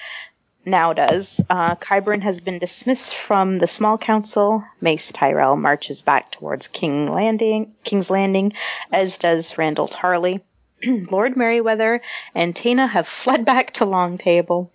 [0.65, 1.43] now does.
[1.51, 4.65] Uh, Qyburn has been dismissed from the small council.
[4.81, 8.55] Mace Tyrell marches back towards King Landing, King's Landing,
[8.91, 10.41] as does Randyll Tarly.
[11.11, 12.01] Lord Merryweather
[12.35, 14.71] and Taena have fled back to Longtable,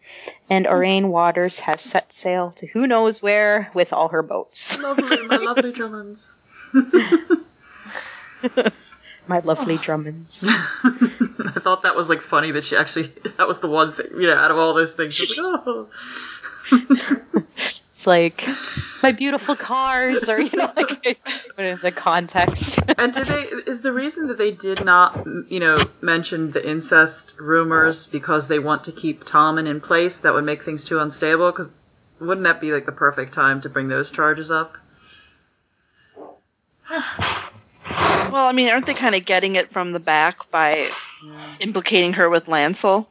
[0.48, 4.78] and Aurane Waters has set sail to who knows where with all her boats.
[4.80, 6.36] Lovely, my lovely dromonds.
[9.28, 10.46] My lovely dromonds.
[10.48, 13.04] I thought that was like funny that she actually
[13.38, 15.14] that was the one thing you know out of all those things.
[15.14, 15.90] She was like, oh,
[18.04, 18.46] It's like
[19.02, 21.06] my beautiful cars, or you know, like
[21.56, 22.78] the context.
[22.98, 23.44] And did they?
[23.44, 28.60] Is the reason that they did not, you know, mention the incest rumors because they
[28.60, 30.20] want to keep Tommen in place?
[30.20, 31.50] That would make things too unstable.
[31.50, 31.82] Because
[32.20, 34.78] wouldn't that be like the perfect time to bring those charges up?
[38.34, 40.90] Well, I mean, aren't they kind of getting it from the back by
[41.60, 43.06] implicating her with Lancel?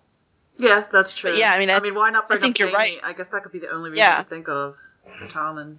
[0.58, 1.30] Yeah, that's true.
[1.30, 2.94] But yeah, I mean, I- I mean, why not bring I think up you're Jaime?
[2.96, 3.00] right.
[3.04, 4.18] I guess that could be the only reason Yeah.
[4.18, 4.76] to think of
[5.18, 5.76] for Tommen.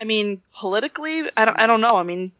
[0.00, 1.96] I mean, politically, I don't, I don't know.
[1.96, 2.32] I mean,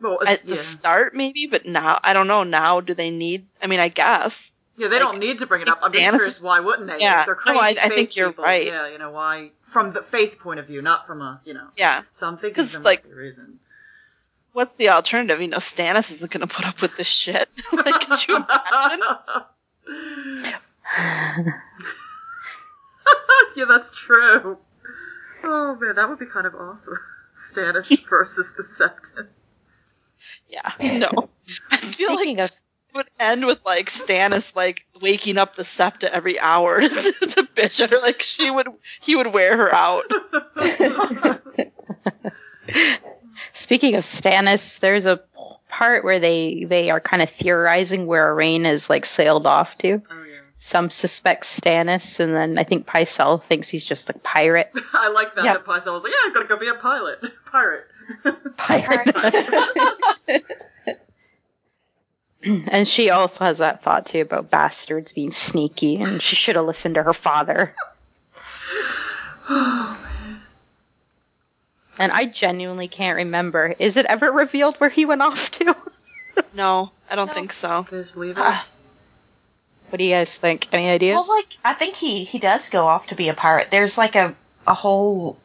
[0.00, 2.42] Well, at the start maybe, but now I don't know.
[2.42, 3.46] Now do they need?
[3.62, 4.50] I mean, I guess.
[4.76, 5.78] Yeah, they Like, don't need to bring it up.
[5.82, 6.98] I'm just curious why wouldn't they?
[6.98, 7.24] Yeah.
[7.24, 8.66] They're No, crazy I- I think you're people, right.
[8.66, 9.50] Yeah, you know why?
[9.62, 11.68] From the faith point of view, not from a you know.
[11.76, 12.02] Yeah.
[12.10, 13.60] So I'm thinking there like- be a reason.
[14.52, 15.40] What's the alternative?
[15.40, 17.48] You know, Stannis isn't going to put up with this shit.
[17.72, 19.00] like, could you imagine?
[23.56, 24.58] yeah, that's true.
[25.44, 26.98] Oh man, that would be kind of awesome.
[27.34, 29.28] Stannis versus the Septon.
[30.48, 30.70] Yeah.
[31.00, 31.30] No.
[31.70, 32.58] I feel like of it
[32.94, 37.80] would end with like Stannis like waking up the Septa every hour to, to bitch
[37.80, 37.98] at her.
[37.98, 38.68] Like she would,
[39.00, 40.04] he would wear her out.
[43.52, 45.20] Speaking of Stannis, there's a
[45.68, 50.02] part where they they are kind of theorizing where Aurane is like sailed off to.
[50.10, 50.40] Oh yeah.
[50.56, 54.70] Some suspect Stannis, and then I think Pycelle thinks he's just a pirate.
[54.92, 55.44] I like that.
[55.44, 55.54] Yeah.
[55.54, 57.88] That Pycelle was like, "Yeah, I'm gonna go be a pilot, Pirate.
[58.56, 59.14] pirate."
[62.44, 66.64] and she also has that thought too about bastards being sneaky, and she should have
[66.64, 67.74] listened to her father.
[71.98, 73.74] And I genuinely can't remember.
[73.78, 75.74] Is it ever revealed where he went off to?
[76.54, 77.86] No, I don't think so.
[77.90, 78.42] Just leave it.
[78.42, 78.66] Ah.
[79.90, 80.66] What do you guys think?
[80.72, 81.16] Any ideas?
[81.16, 83.68] Well, like I think he he does go off to be a pirate.
[83.70, 84.34] There's like a
[84.66, 85.38] a whole.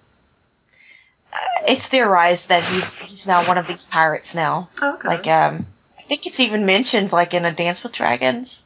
[1.33, 4.69] Uh, it's theorized that he's he's now one of these pirates now.
[4.81, 5.07] okay.
[5.09, 5.65] Like um,
[5.99, 8.65] I think it's even mentioned like in a Dance with Dragons.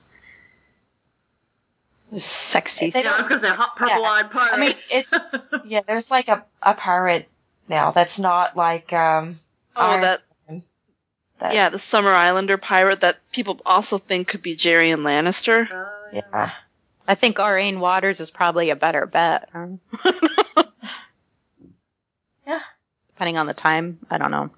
[2.17, 2.91] Sexy.
[2.91, 4.53] They yeah, I was gonna say hot purple-eyed pirate.
[4.53, 5.13] I mean, it's
[5.65, 5.81] yeah.
[5.87, 7.27] There's like a a pirate
[7.71, 9.39] now that's not like um.
[9.75, 10.63] Oh, Iron that Man.
[11.39, 15.67] That- yeah, the Summer Islander pirate that people also think could be Gerion Lannister.
[15.71, 16.51] Oh, Yeah.
[17.07, 19.49] I think Aurane Waters is probably a better bet.
[19.51, 19.67] huh?
[22.47, 22.59] Yeah.
[23.13, 24.49] Depending on the time, I don't know.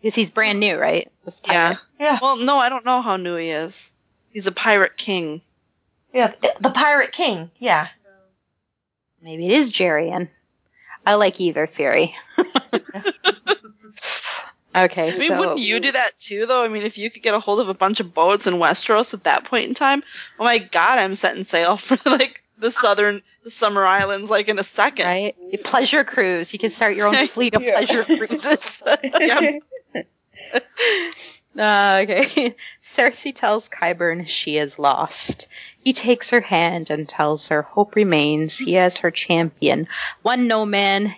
[0.00, 1.10] Because he's brand new, right?
[1.24, 1.52] This Yeah.
[1.74, 1.78] pirate.
[1.98, 2.18] Yeah.
[2.20, 3.92] Well, no, I don't know how new he is.
[4.32, 5.42] He's a pirate king.
[6.12, 6.28] Yeah.
[6.40, 7.50] The, the Pirate King.
[7.58, 7.86] Yeah.
[9.22, 10.28] Maybe it is Gerion.
[11.06, 12.14] I like either theory.
[14.74, 16.62] okay, I mean, so wouldn't you do that too, though?
[16.64, 19.14] I mean, if you could get a hold of a bunch of boats in Westeros
[19.14, 20.02] at that point in time,
[20.38, 24.58] oh my god, I'm setting sail for like the southern, the Summer Islands, like in
[24.58, 25.06] a second.
[25.06, 25.34] right?
[25.64, 26.52] Pleasure cruise.
[26.52, 27.72] You can start your own fleet of Yeah.
[27.72, 28.82] pleasure cruises.
[29.14, 29.62] Yep.
[31.58, 32.54] Uh, okay.
[32.82, 35.48] Cersei tells Qyburn she is lost.
[35.82, 38.58] He takes her hand and tells her hope remains.
[38.58, 39.88] He has her champion,
[40.22, 41.14] one no man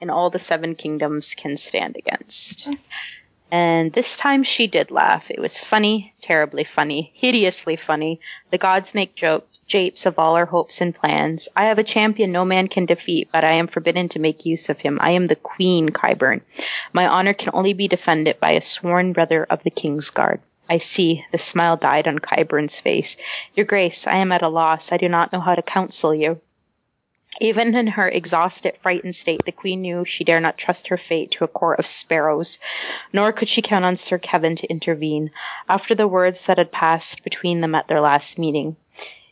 [0.00, 2.68] in all the seven kingdoms can stand against.
[3.50, 5.30] And this time she did laugh.
[5.30, 8.20] It was funny, terribly funny, hideously funny.
[8.50, 11.48] The gods make jokes, japes of all our hopes and plans.
[11.56, 14.68] I have a champion no man can defeat, but I am forbidden to make use
[14.68, 14.98] of him.
[15.00, 16.42] I am the queen, Qyburn.
[16.92, 20.40] My honor can only be defended by a sworn brother of the king's guard.
[20.68, 21.24] I see.
[21.32, 23.16] The smile died on Qyburn's face.
[23.54, 24.92] Your grace, I am at a loss.
[24.92, 26.40] I do not know how to counsel you.
[27.40, 31.30] Even in her exhausted, frightened state, the queen knew she dare not trust her fate
[31.32, 32.58] to a court of sparrows,
[33.12, 35.30] nor could she count on Sir Kevan to intervene.
[35.68, 38.76] After the words that had passed between them at their last meeting,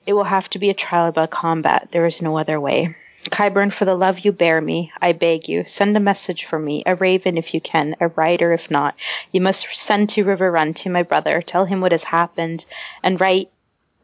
[0.06, 1.88] it will have to be a trial by combat.
[1.90, 2.94] There is no other way.
[3.24, 6.84] Qyburn, for the love you bear me, I beg you, send a message for me,
[6.86, 8.94] a raven if you can, a rider if not.
[9.32, 12.64] You must send to Riverrun to my brother, tell him what has happened,
[13.02, 13.50] and write,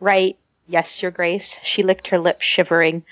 [0.01, 1.61] write, yes, your grace.
[1.63, 3.05] She licked her lips, shivering.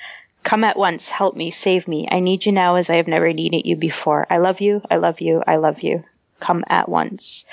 [0.43, 2.09] Come at once, help me, save me.
[2.11, 4.27] I need you now as I have never needed you before.
[4.31, 6.05] I love you, I love you, I love you.
[6.41, 7.45] Come at once.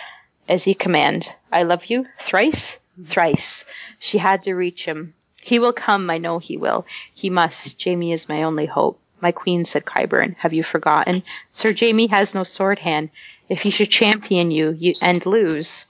[0.48, 1.34] As you command.
[1.52, 2.80] I love you, thrice?
[3.04, 3.66] Thrice.
[4.00, 5.14] She had to reach him.
[5.42, 6.86] He will come, I know he will.
[7.14, 7.84] He must.
[7.84, 9.00] Jaime is my only hope.
[9.20, 10.36] My queen, said Qyburn.
[10.38, 11.24] Have you forgotten?
[11.52, 13.10] Sir Jaime has no sword hand.
[13.50, 15.88] If he should champion you, you and lose,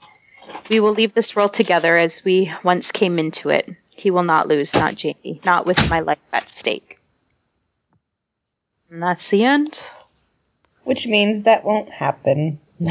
[0.70, 3.68] we will leave this world together as we once came into it.
[3.98, 6.98] He will not lose, not Jaime, not with my life at stake.
[8.90, 9.84] And that's the end.
[10.84, 12.60] Which means that won't happen.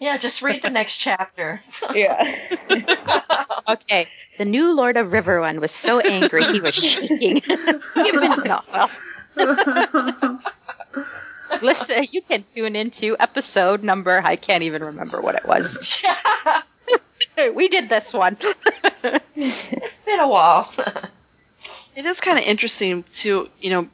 [0.00, 1.58] Yeah, just read the next chapter.
[1.94, 2.36] yeah.
[3.68, 4.06] Okay,
[4.38, 7.38] the new Lord of Riverrun was so angry he was shaking.
[7.38, 10.40] Even no, well.
[11.60, 14.20] Listen, you can tune into episode number.
[14.22, 16.00] I can't even remember what it was.
[17.56, 18.36] we did this one.
[19.34, 20.72] It's been a while.
[21.94, 23.88] It is kind of interesting to, you know,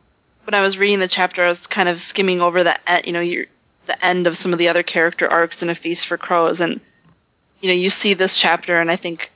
[0.45, 3.21] when I was reading the chapter, I was kind of skimming over the, you know,
[3.21, 3.47] your,
[3.87, 6.81] the end of some of the other character arcs in A Feast for Crows, and
[7.61, 9.31] you know, you see this chapter, and I think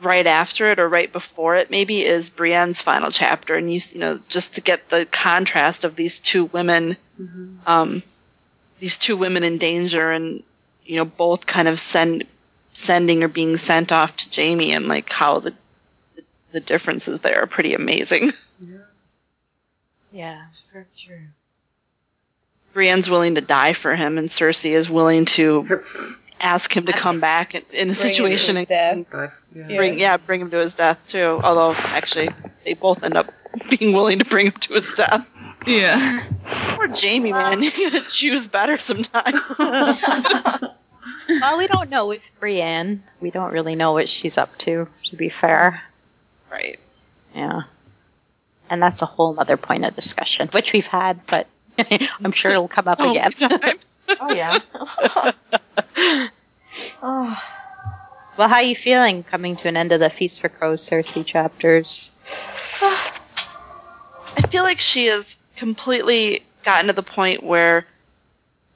[0.00, 4.00] right after it or right before it maybe is Brienne's final chapter, and you, you
[4.00, 6.96] know, just to get the contrast of these two women,
[7.66, 8.02] um,
[8.80, 10.42] these two women in danger, and
[10.84, 12.24] you know, both kind of send
[12.72, 15.54] sending or being sent off to Jaime, and like how the
[16.52, 18.32] the differences there are pretty amazing.
[20.14, 20.42] Yeah.
[20.74, 21.20] Very true.
[22.74, 25.80] Brienne's willing to die for him, and Cersei is willing to
[26.40, 29.40] ask him to come back in, in a Bring him to situation his and death.
[29.56, 29.68] yeah.
[29.68, 29.76] Yeah.
[29.78, 31.40] bring yeah bring him to his death too.
[31.42, 32.28] Although actually
[32.64, 33.32] they both end up
[33.70, 35.28] being willing to bring him to his death.
[35.66, 36.24] Yeah.
[36.74, 39.32] Poor Jaime, man, you gotta choose better sometimes.
[41.28, 43.02] Well, we don't know with Brienne.
[43.20, 45.82] We don't really know what she's up to, to be fair.
[46.50, 46.78] right.
[47.34, 47.62] Yeah.
[48.70, 51.46] And that's a whole other point of discussion, which we've had, but
[52.24, 53.32] I'm sure it'll come up So again.
[53.40, 53.72] many.
[54.20, 54.58] Oh yeah.
[57.02, 57.42] oh,
[58.36, 61.24] well, how are you feeling coming to an end of the Feast for Crows Cersei
[61.24, 62.10] chapters?
[62.82, 67.86] I feel like she has completely gotten to the point where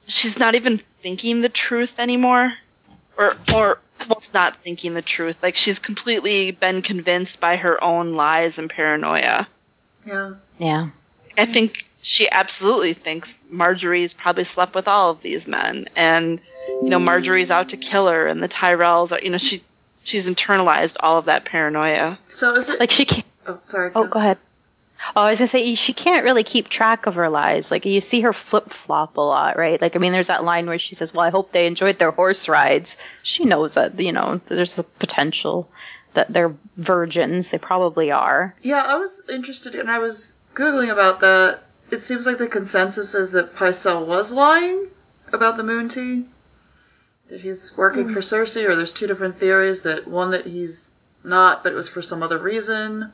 [0.07, 2.53] she's not even thinking the truth anymore.
[3.17, 5.37] Or or well, it's not thinking the truth.
[5.41, 9.47] Like she's completely been convinced by her own lies and paranoia.
[10.05, 10.33] Yeah.
[10.57, 10.89] Yeah.
[11.37, 16.41] I think she absolutely thinks Margaery's probably slept with all of these men, and
[16.83, 19.23] you know Margaery's out to kill her, and the Tyrells are.
[19.23, 19.61] You know she
[20.03, 22.19] she's internalized all of that paranoia.
[22.27, 22.81] So is it?
[22.81, 23.25] Like she can't.
[23.47, 23.91] oh, sorry.
[23.95, 24.39] Oh, go ahead.
[25.15, 27.71] Oh, I was gonna say she can't really keep track of her lies.
[27.71, 29.81] Like you see her flip flop a lot, right?
[29.81, 32.11] Like I mean, there's that line where she says, "Well, I hope they enjoyed their
[32.11, 35.69] horse rides." She knows that you know there's a potential
[36.13, 37.51] that they're virgins.
[37.51, 38.55] They probably are.
[38.61, 41.59] Yeah, I was interested, and I was googling about that.
[41.91, 44.87] It seems like the consensus is that Pycelle was lying
[45.31, 46.25] about the moon tea.
[47.29, 48.19] That he's working for hmm.
[48.19, 49.83] Cersei, or there's two different theories.
[49.83, 53.11] That one that he's not, but it was for some other reason.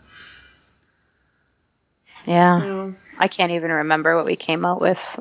[2.26, 2.64] Yeah.
[2.64, 5.20] You I can't even remember what we came out with.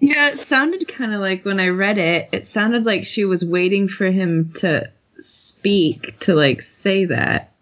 [0.00, 3.44] Yeah, it sounded kind of like when I read it, it sounded like she was
[3.44, 7.52] waiting for him to speak to like say that.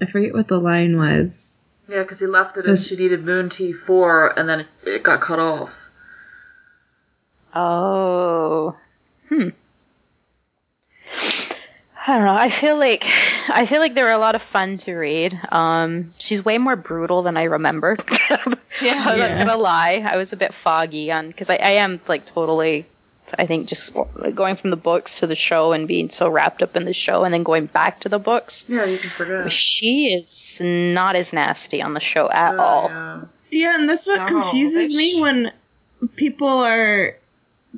[0.00, 1.56] I forget what the line was.
[1.88, 5.02] yeah, because he left it as she needed moon tea for, and then it, it
[5.02, 5.88] got cut off.
[7.54, 8.76] Oh.
[9.28, 9.48] Hmm.
[12.06, 12.34] I don't know.
[12.34, 13.04] I feel like
[13.48, 15.38] I feel like they were a lot of fun to read.
[15.50, 18.02] Um, she's way more brutal than I remembered.
[18.30, 19.28] yeah, I'm Yeah.
[19.28, 20.04] not gonna lie.
[20.06, 22.86] I was a bit foggy on because I, I am like totally.
[23.36, 23.92] I think just
[24.34, 27.24] going from the books to the show and being so wrapped up in the show
[27.24, 28.64] and then going back to the books.
[28.68, 29.50] Yeah, you can forget.
[29.52, 32.88] She is not as nasty on the show at Oh, all.
[32.88, 33.20] yeah.
[33.50, 35.52] Yeah, and that's what Oh, confuses me when
[36.14, 37.16] people are,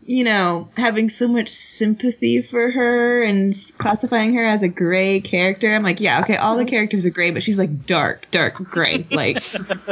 [0.07, 5.75] you know, having so much sympathy for her and classifying her as a gray character.
[5.75, 9.07] I'm like, yeah, okay, all the characters are gray, but she's like dark, dark gray.
[9.11, 9.43] Like,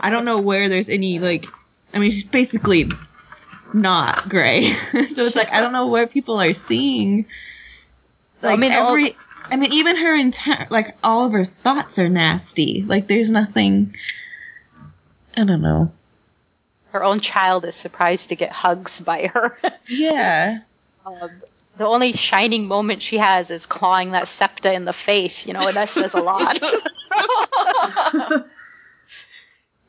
[0.02, 1.46] I don't know where there's any, like,
[1.94, 2.90] I mean, she's basically
[3.74, 4.70] not gray.
[4.72, 7.26] so it's like, I don't know where people are seeing.
[8.42, 9.16] Well, I Like, mean, all- every.
[9.48, 12.82] I mean, even her entire, like, all of her thoughts are nasty.
[12.82, 13.94] Like, there's nothing.
[15.36, 15.92] I don't know.
[16.96, 19.58] Her own child is surprised to get hugs by her.
[19.88, 20.60] Yeah.
[21.04, 21.30] Um,
[21.76, 25.68] the only shining moment she has is clawing that septa in the face, you know,
[25.68, 26.58] and that says a lot.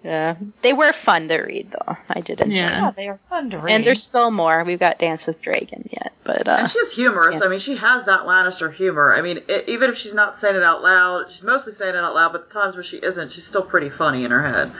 [0.04, 1.98] Yeah, they were fun to read though.
[2.08, 2.56] I did enjoy.
[2.56, 2.82] Yeah.
[2.82, 3.74] Yeah, they are fun to read.
[3.74, 4.64] And there's still more.
[4.64, 7.42] We've got Dance with Dragon yet, but uh, And she's humorous.
[7.42, 7.48] Yeah.
[7.48, 9.14] I mean, she has that Lannister humor.
[9.14, 11.98] I mean, i even if she's not saying it out loud, she's mostly saying it
[11.98, 12.32] out loud.
[12.32, 14.72] But the times where she isn't, she's still pretty funny in her head.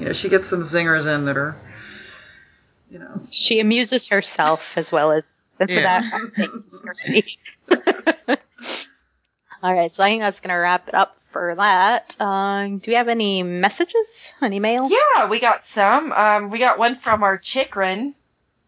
[0.00, 1.54] You know, she gets some zingers in that are,
[2.92, 3.22] you know.
[3.30, 5.24] she amuses herself as well as
[5.58, 6.08] and for Yeah.
[7.68, 8.38] that.
[9.62, 12.20] All right, so I think that's gonna wrap it up for that.
[12.20, 14.34] Um, do we have any messages?
[14.42, 14.88] Any mail?
[14.90, 16.12] Yeah, we got some.
[16.12, 18.12] Um, we got one from our Chikrin,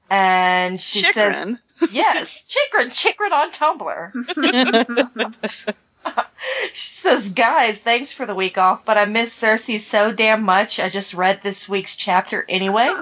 [0.09, 1.59] and she says,
[1.91, 5.35] "Yes, Chikrin, Chikrin on Tumblr."
[6.73, 10.79] she says, "Guys, thanks for the week off, but I miss Cersei so damn much.
[10.79, 12.95] I just read this week's chapter anyway."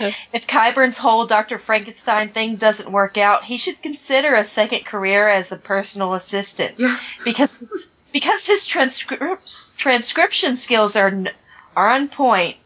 [0.32, 1.58] If Qyburn's whole Dr.
[1.58, 6.74] Frankenstein thing doesn't work out, he should consider a second career as a personal assistant
[6.78, 7.14] Yes.
[7.24, 11.30] because because his transcrip- transcription skills are n-
[11.76, 12.56] are on point.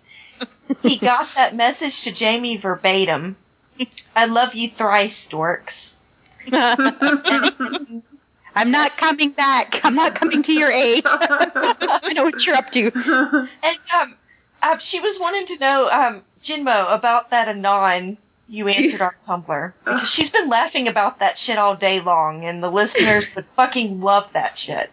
[0.83, 3.37] He got that message to Jaime verbatim.
[4.17, 5.97] I love you thrice, dorks.
[8.57, 9.81] I'm not coming back.
[9.85, 11.03] I'm not coming to your aid.
[11.07, 12.91] I know what you're up to.
[13.63, 14.15] And um,
[14.63, 19.73] uh, she was wanting to know, um, Jinmo, about that anon you answered on Tumblr
[19.85, 24.03] because she's been laughing about that shit all day long, and the listeners would fucking
[24.03, 24.91] love that shit.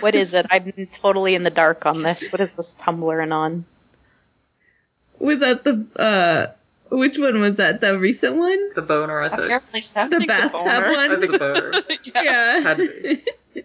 [0.00, 0.46] What is it?
[0.50, 2.30] I'm totally in the dark on this.
[2.30, 3.64] What is this Tumblr and on?
[5.18, 6.46] Was that the uh
[6.94, 7.80] which one was that?
[7.80, 8.74] The recent one?
[8.74, 9.42] the boner, I think.
[9.42, 10.04] Apparently, so.
[10.08, 10.86] The think the bathtub boner.
[10.86, 11.20] I one?
[11.20, 11.72] think the boner.
[12.24, 12.60] Yeah.
[12.60, 13.22] Had to
[13.54, 13.62] be.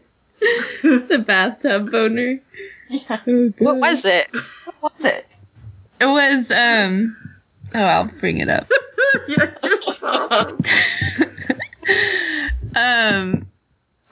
[0.83, 2.39] the bathtub boner.
[2.89, 3.19] Yeah.
[3.27, 4.29] Oh, What was it?
[4.79, 5.27] What was it?
[5.99, 7.17] It was um
[7.73, 8.67] oh I'll bring it up.
[9.27, 10.57] yeah, it's awesome.
[12.75, 13.47] um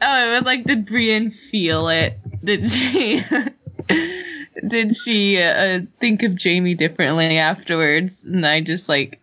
[0.02, 2.18] oh it was like did Brienne feel it?
[2.44, 3.24] Did she
[4.68, 8.26] did she uh, think of Jaime differently afterwards?
[8.26, 9.20] And I just like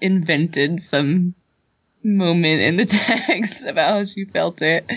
[0.00, 1.34] invented some
[2.04, 4.84] moment in the text about how she felt it.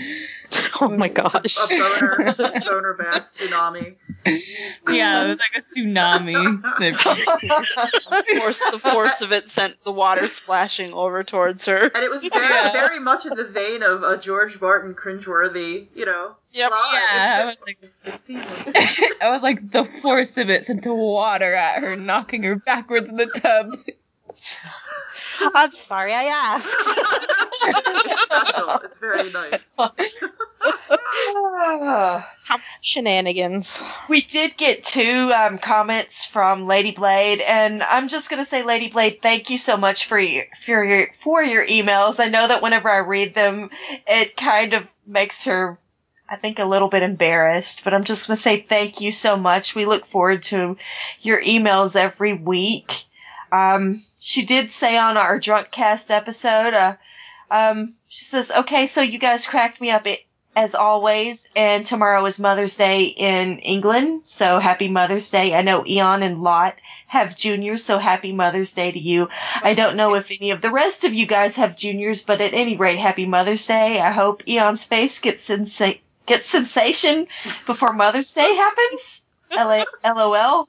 [0.80, 1.56] Oh my gosh.
[1.56, 3.96] A boner, a boner bath tsunami.
[4.88, 6.62] Yeah, it was like a tsunami.
[6.78, 7.00] that-
[8.38, 11.76] force, the force of it sent the water splashing over towards her.
[11.92, 12.70] And it was very, Yeah.
[12.70, 16.36] very much in the vein of a George Martin cringeworthy, you know.
[16.52, 16.70] Yep.
[16.70, 16.80] line.
[16.92, 17.00] Yeah,
[17.40, 18.68] I was like- fit- seamless.
[19.20, 23.08] I was like the force of it sent the water at her, knocking her backwards
[23.08, 23.80] in the tub.
[25.40, 26.74] I'm sorry I asked.
[28.06, 28.68] it's special.
[28.84, 29.70] It's very nice.
[32.80, 33.82] Shenanigans.
[34.08, 38.88] We did get two um, comments from Lady Blade, and I'm just gonna say, Lady
[38.88, 42.20] Blade, thank you so much for your for your for your emails.
[42.20, 43.70] I know that whenever I read them,
[44.06, 45.78] it kind of makes her,
[46.28, 47.84] I think, a little bit embarrassed.
[47.84, 49.74] But I'm just gonna say thank you so much.
[49.74, 50.76] We look forward to
[51.20, 53.04] your emails every week.
[53.52, 56.96] Um, she did say on our drunk cast episode, uh,
[57.50, 60.06] um, she says, "Okay, so you guys cracked me up."
[60.54, 65.54] As always, and tomorrow is Mother's Day in England, so happy Mother's Day.
[65.54, 66.76] I know Eon and Lot
[67.08, 69.28] have juniors, so happy Mother's Day to you.
[69.62, 72.54] I don't know if any of the rest of you guys have juniors, but at
[72.54, 74.00] any rate, happy Mother's Day.
[74.00, 77.26] I hope Eon's face gets sensa- gets sensation
[77.66, 79.24] before Mother's Day happens.
[80.04, 80.68] LOL.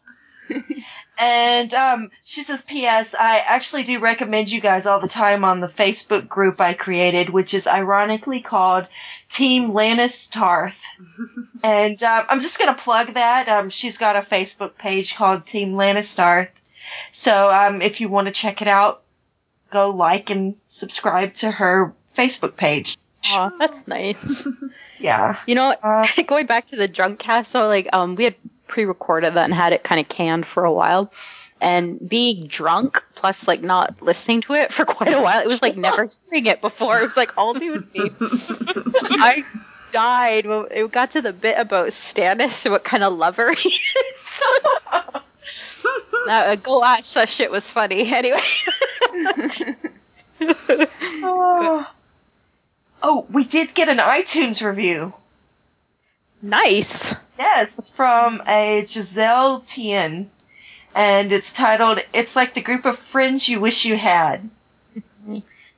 [1.20, 3.16] And um, she says, P.S.
[3.16, 7.30] I actually do recommend you guys all the time on the Facebook group I created,
[7.30, 8.88] which is ironically called
[9.30, 10.84] Team Lannis Tarth.
[11.64, 13.50] and um, I'm just gonna plug that.
[13.50, 16.50] Um, she's got a Facebook page called Team Lannis Tarth.
[17.12, 19.02] So um, if you want to check it out,
[19.72, 22.96] go like and subscribe to her Facebook page.
[23.32, 24.48] Aw, that's nice.
[25.00, 25.38] Yeah.
[25.46, 28.36] You know, Uh, going back to the drunk cast, so like um we had
[28.68, 31.12] pre-recorded that and had it kind of canned for a while,
[31.60, 35.62] and being drunk plus like not listening to it for quite a while, it was
[35.62, 37.00] like never hearing it before.
[37.00, 38.12] It was like all new to me.
[38.16, 39.44] I
[39.92, 43.70] died when it got to the bit about Stannis and what kind of lover he
[43.70, 44.42] is.
[46.28, 48.12] Uh, go watch that shit was funny.
[48.14, 48.42] Anyway,
[51.24, 51.88] oh.
[53.02, 55.14] oh, we did get an iTunes review.
[56.42, 57.14] Nice.
[57.38, 60.30] Yes, from a Giselle Tien,
[60.96, 64.50] and it's titled "It's like the group of friends you wish you had."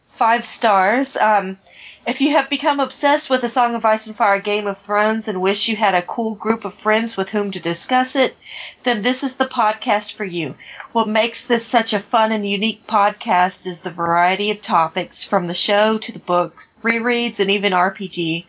[0.06, 1.16] Five stars.
[1.16, 1.58] Um,
[2.06, 5.28] if you have become obsessed with A Song of Ice and Fire, Game of Thrones,
[5.28, 8.36] and wish you had a cool group of friends with whom to discuss it,
[8.84, 10.56] then this is the podcast for you.
[10.92, 15.48] What makes this such a fun and unique podcast is the variety of topics, from
[15.48, 18.46] the show to the books, rereads, and even RPG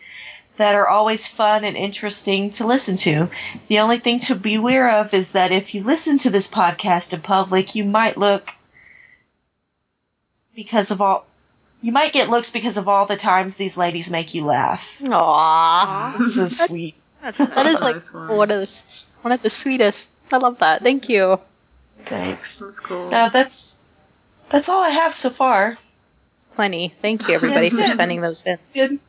[0.61, 3.29] that are always fun and interesting to listen to.
[3.67, 7.21] The only thing to beware of is that if you listen to this podcast in
[7.21, 8.53] public, you might look
[10.55, 11.25] because of all
[11.81, 14.99] you might get looks because of all the times these ladies make you laugh.
[15.01, 16.17] Aww.
[16.17, 16.95] This is so sweet.
[17.21, 18.27] That is like Nice one.
[18.29, 20.09] one of the one of the sweetest.
[20.31, 20.83] I love that.
[20.83, 21.39] Thank you.
[22.05, 22.59] Thanks.
[22.59, 23.09] That's cool.
[23.09, 23.79] No, that's
[24.49, 25.75] that's all I have so far.
[26.53, 26.93] Plenty.
[27.01, 28.59] Thank you everybody for sending those in.
[28.73, 28.99] Good.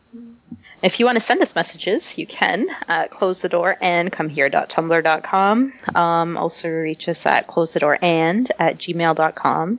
[0.82, 4.28] If you want to send us messages, you can at close the door and come
[4.28, 5.72] here.tumblr.com.
[5.94, 9.78] Um, also reach us at close the door and at gmail.com.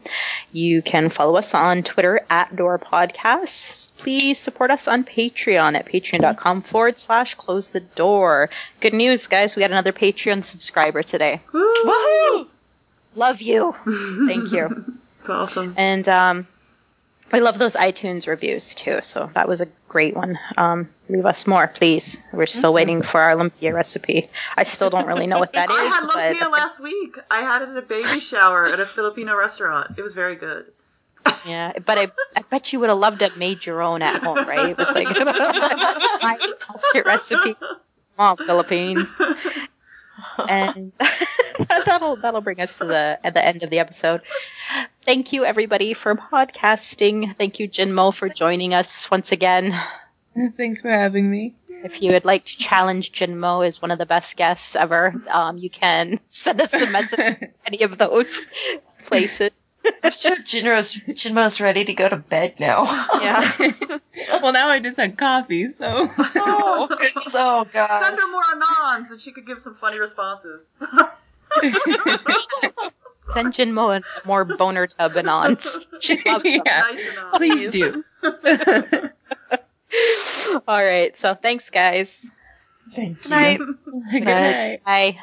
[0.53, 3.91] You can follow us on Twitter at door podcasts.
[3.97, 8.49] Please support us on Patreon at patreon.com forward slash close the door.
[8.79, 9.55] Good news, guys.
[9.55, 11.41] We got another Patreon subscriber today.
[11.51, 11.73] Woo!
[11.83, 12.47] Woohoo!
[13.15, 13.75] Love you.
[14.27, 14.97] Thank you.
[15.27, 15.73] Awesome.
[15.77, 16.47] And um,
[17.33, 18.99] I love those iTunes reviews too.
[19.01, 20.37] So that was a great one.
[20.55, 22.21] Um, leave us more, please.
[22.31, 24.29] We're still waiting for our lumpia recipe.
[24.55, 25.75] I still don't really know what that is.
[25.79, 27.17] I had but lumpia last week.
[27.31, 29.97] I had it at a baby shower at a Filipino restaurant.
[29.97, 30.65] It was very good.
[31.47, 34.21] yeah, but I, I bet you would have loved to have made your own at
[34.21, 34.77] home, right?
[34.77, 37.55] With like I tossed it recipe.
[38.19, 39.17] Oh, Philippines.
[40.47, 40.91] and
[41.67, 44.21] that'll that'll bring us to the at the end of the episode.
[45.05, 47.35] Thank you everybody for podcasting.
[47.35, 49.77] Thank you Jinmo for joining us once again.
[50.55, 51.55] Thanks for having me.
[51.67, 55.57] If you would like to challenge Jinmo as one of the best guests ever, um,
[55.57, 58.47] you can send us a message at any of those
[59.05, 59.75] places.
[60.01, 62.85] I'm sure Jinro's Jinmo's ready to go to bed now.
[63.21, 63.51] Yeah.
[64.41, 66.09] well, now I just had coffee, so.
[66.17, 67.35] oh goodness!
[67.35, 67.89] Oh gosh!
[67.89, 70.65] Send her more anons and she could give some funny responses.
[73.33, 75.85] Send Jinmo a more boner tub anons.
[76.01, 76.43] She loves.
[76.45, 76.61] Yeah.
[76.65, 77.17] nice.
[77.35, 78.03] Please do.
[80.67, 81.17] All right.
[81.17, 82.29] So thanks, guys.
[82.93, 83.59] Thank Good night.
[84.11, 84.83] Good night.
[84.83, 85.17] Bye.